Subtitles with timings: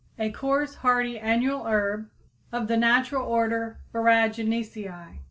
[0.17, 2.09] a coarse, hardy, annual herb
[2.51, 5.19] of the natural order Boraginaceæ.